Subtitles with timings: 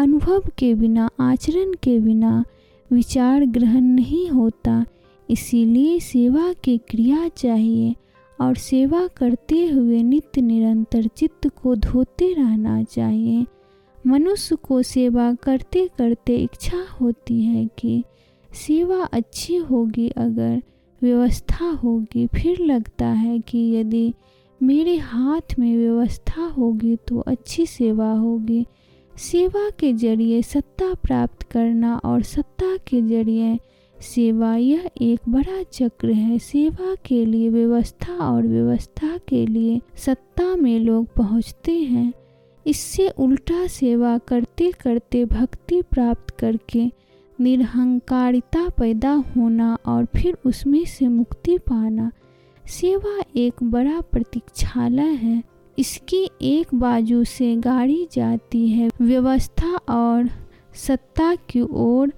[0.00, 2.44] अनुभव के बिना, आचरण के बिना
[2.92, 4.86] विचार ग्रहण नहीं होता।
[5.30, 7.94] इसीलिए सेवा की क्रिया चाहिए
[8.40, 13.46] और सेवा करते हुए नित्य निरंतर चित्त को धोते रहना चाहिए।
[14.06, 18.04] मनुष्य को सेवा करते करते इच्छा होती है कि
[18.54, 20.62] सेवा अच्छी होगी, अगर
[21.02, 24.12] व्यवस्था होगी। फिर लगता है कि यदि
[24.62, 28.66] मेरे हाथ में व्यवस्था होगी तो अच्छी सेवा होगी।
[29.16, 33.58] सेवा के ज़रिए सत्ता प्राप्त करना और सत्ता के ज़रिए
[33.96, 40.54] सेवा, यह एक बड़ा चक्र है। सेवा के लिए व्यवस्था और व्यवस्था के लिए सत्ता
[40.56, 42.12] में लोग पहुँचते हैं।
[42.66, 46.90] इससे उल्टा सेवा करते करते भक्ति प्राप्त करके
[47.40, 52.10] निरहंकारिता पैदा होना और फिर उसमें से मुक्ति पाना।
[52.68, 55.42] सेवा एक बड़ा प्रतीक्षालय है।
[55.78, 60.28] इसकी एक बाजू से गाड़ी जाती है, व्यवस्था और
[60.76, 62.12] सत्ता की ओर,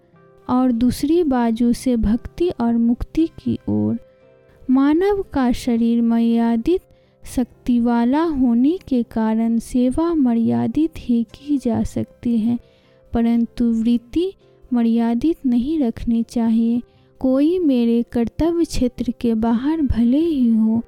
[0.48, 3.98] और दूसरी बाजू से भक्ति और मुक्ति की ओर।
[4.70, 6.80] मानव का शरीर मर्यादित
[7.23, 12.58] शक्ति वाला होने के कारण सेवा मर्यादित ही की जा सकती है,
[13.12, 14.33] परंतु वृत्ति
[14.73, 16.80] मर्यादित नहीं रखनी चाहिए।
[17.20, 20.83] कोई मेरे कर्तव्य क्षेत्र के बाहर भले ही हो,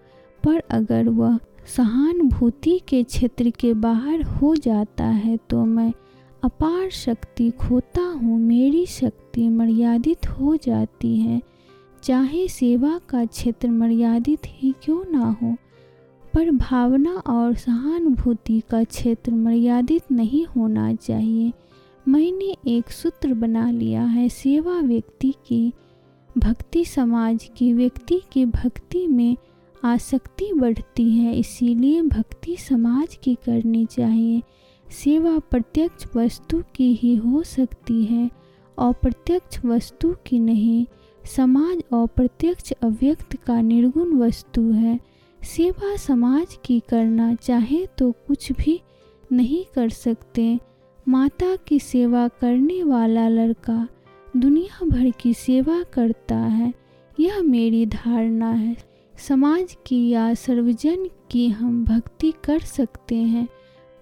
[0.44, 5.92] पर अगर वह सहानुभूति के क्षेत्र के बाहर हो जाता है तो मैं
[6.42, 11.40] अपार शक्ति खोता हूँ, मेरी शक्ति मर्यादित हो जाती है।
[12.02, 15.54] चाहे सेवा का क्षेत्र मर्यादित ही क्यों ना हो,
[16.34, 21.52] पर भावना और सहानुभूति का क्षेत्र मर्यादित नहीं होना चाहिए।
[22.06, 25.72] मैंने एक सूत्र बना लिया है, सेवा व्यक्ति की
[26.36, 29.36] भक्ति समाज की व्यक्ति की भक्ति में
[29.84, 34.42] आसक्ति बढ़ती है, इसीलिए भक्ति समाज की करनी चाहिए।
[34.86, 38.30] सेवा प्रत्यक्ष वस्तु की ही हो सकती है,
[38.78, 40.84] अप्रत्यक्ष वस्तु की नहीं।
[41.24, 44.98] समाज अप्रत्यक्ष अव्यक्त का निर्गुण वस्तु है।
[45.40, 48.80] सेवा समाज की करना चाहे तो कुछ भी
[49.32, 50.58] नहीं कर सकते।
[51.06, 53.86] माता की सेवा करने वाला लड़का
[54.34, 56.72] दुनिया भर की सेवा करता है,
[57.18, 58.76] यह मेरी धारणा है।
[59.18, 63.48] समाज की या सर्वजन की हम भक्ति कर सकते हैं।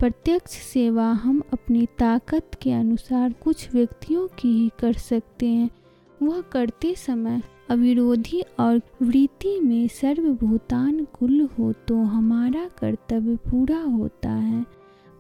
[0.00, 5.70] प्रत्यक्ष सेवा हम अपनी ताकत के अनुसार कुछ व्यक्तियों की ही कर सकते हैं।
[6.20, 14.30] वह करते समय अविरोधी और वृत्ति में सर्वभूतान कुल हो तो हमारा कर्तव्य पूरा होता
[14.30, 14.64] है।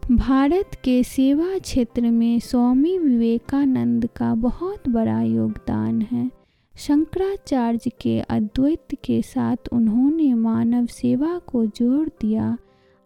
[0.02, 6.30] भारत के सेवा क्षेत्र में स्वामी विवेकानंद का बहुत बड़ा योगदान है।
[6.76, 12.56] शंकराचार्य के अद्वैत के साथ उन्होंने मानव सेवा को जोड़ दिया।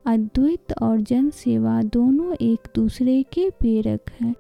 [0.05, 4.35] अद्वैत और जन सेवा दोनों एक दूसरे के प्रेरक हैं।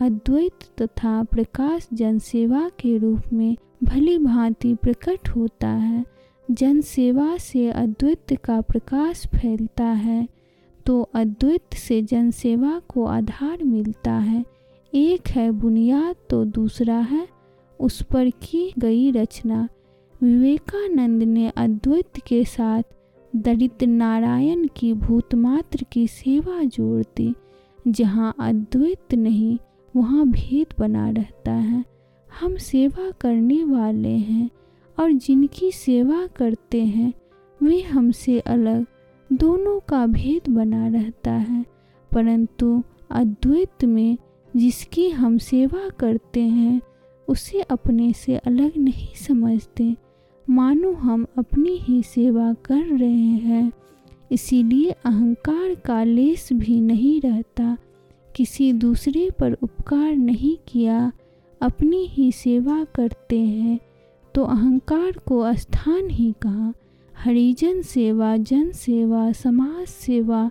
[0.00, 6.04] अद्वैत तथा प्रकाश जन सेवा के रूप में भली भांति प्रकट होता है।
[6.48, 10.28] जन सेवा से अद्वैत का प्रकाश फैलता है
[10.86, 14.44] तो अद्वैत से जन सेवा को आधार मिलता है।
[14.92, 17.26] एक है बुनियाद तो दूसरा है
[17.80, 19.68] उस पर की गई रचना।
[20.22, 22.82] विवेकानंद ने अद्वैत के साथ
[23.36, 27.34] दलित नारायण की भूतमात्र की सेवा जोड़ दी,
[27.88, 29.58] जहाँ अद्वैत नहीं,
[29.96, 31.84] वहाँ भेद बना रहता है।
[32.40, 34.50] हम सेवा करने वाले हैं
[35.00, 37.12] और जिनकी सेवा करते हैं,
[37.62, 38.86] वे हमसे अलग,
[39.32, 41.64] दोनों का भेद बना रहता है।
[42.12, 44.18] परंतु अद्वैत में
[44.56, 46.80] जिसकी हम सेवा करते हैं
[47.30, 49.96] उसे अपने से अलग नहीं समझते।
[50.50, 53.72] मानो हम अपनी ही सेवा कर रहे हैं।
[54.32, 57.76] इसीलिए अहंकार का लेस भी नहीं रहता।
[58.36, 61.12] किसी दूसरे पर उपकार नहीं किया।
[61.60, 63.80] अपनी ही सेवा करते हैं।
[64.34, 66.74] तो अहंकार को स्थान ही कहा?
[67.16, 70.50] हरिजन सेवा, जन सेवा, समाज सेवा,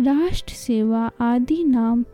[0.00, 2.04] राष्ट्र सेवा आदि नाम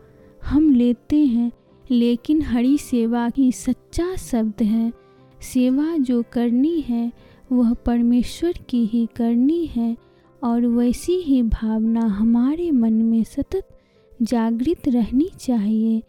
[0.45, 1.51] हम लेते हैं।
[1.91, 4.93] लेकिन हरि सेवा ही सच्चा शब्द है।
[5.41, 7.11] सेवा जो करनी है,
[7.51, 9.97] वह परमेश्वर की ही करनी है
[10.43, 13.67] और वैसी ही भावना हमारे मन में सतत
[14.21, 16.03] जागृत रहनी चाहिए।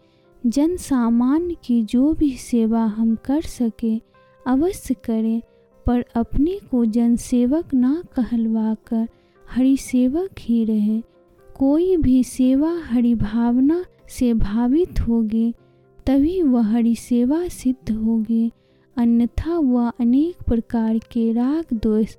[0.45, 4.01] जन सामान्य की जो भी सेवा हम कर सके,
[4.47, 5.41] अवश्य करें,
[5.85, 9.07] पर अपने को जन सेवक ना कहलवा कर
[9.49, 11.01] हरि सेवक ही रहे।
[11.57, 15.53] कोई भी सेवा हरि भावना से भावित होगी
[16.09, 18.51] तभी वह हरि सेवा सिद्ध होगी
[18.97, 22.15] अन्यथा वह अनेक प्रकार के राग दोष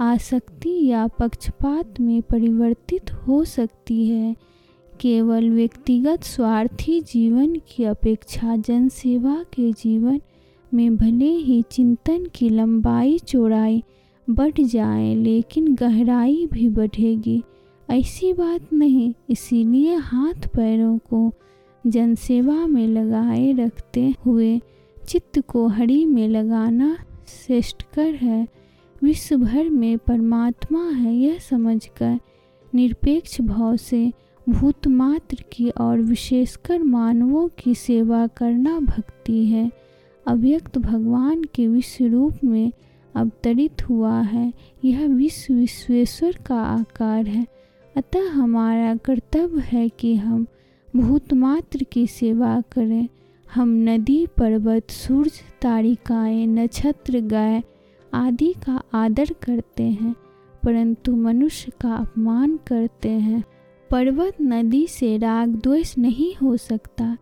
[0.00, 4.36] आसक्ति या पक्षपात में परिवर्तित हो सकती है।
[5.00, 10.20] केवल व्यक्तिगत स्वार्थी जीवन की अपेक्षा जनसेवा के जीवन
[10.74, 13.82] में भले ही चिंतन की लंबाई चौड़ाई
[14.30, 17.42] बढ़ जाए, लेकिन गहराई भी बढ़ेगी।
[17.90, 21.32] ऐसी बात नहीं, इसीलिए हाथ पैरों को
[21.86, 24.60] जनसेवा में लगाए रखते हुए
[25.08, 26.96] चित्त को हरि में लगाना
[27.28, 28.48] श्रेष्ठकर है।
[29.02, 32.18] विश्व भर में परमात्मा है यह समझकर
[32.74, 34.12] निरपेक्ष भाव से
[34.48, 39.70] भूतमात्र की और विशेषकर मानवों की सेवा करना भक्ति है।
[40.26, 42.72] अव्यक्त भगवान के विश्व रूप में
[43.14, 44.52] अवतरित हुआ है।
[44.84, 47.46] यह विश्व विश्वेश्वर का आकार है।
[47.96, 50.46] अतः हमारा कर्तव्य है कि हम
[50.96, 53.08] भूतमात्र की सेवा करें।
[53.54, 57.62] हम नदी, पर्वत, सूरज, तारिकाएँ, नक्षत्र, गाय
[58.12, 60.14] आदि का आदर करते हैं,
[60.62, 63.42] परंतु मनुष्य का अपमान करते हैं।
[63.90, 67.16] पर्वत, नदी से राग द्वेष नहीं हो सकता,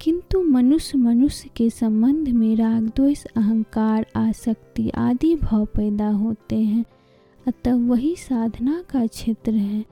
[0.00, 6.84] किंतु मनुष्य मनुष्य के संबंध में राग द्वेष, अहंकार, आसक्ति आदि भाव पैदा होते हैं।
[7.46, 9.84] अतः वही साधना का क्षेत्र है।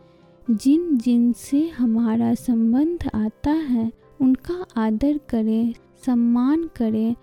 [0.51, 5.75] जिन जिन से हमारा संबंध आता है, उनका आदर करें,
[6.07, 7.17] सम्मान करें,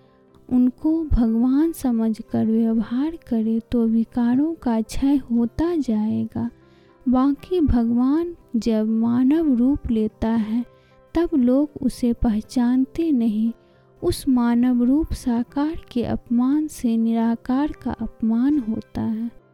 [0.52, 6.50] उनको भगवान समझकर व्यवहार करें तो विकारों का क्षय होता जाएगा।
[7.08, 10.64] बाकी भगवान जब मानव रूप लेता है,
[11.14, 13.52] तब लोग उसे पहचानते नहीं।
[14.02, 19.45] उस मानव रूप साकार के अपमान से निराकार का अपमान होता है।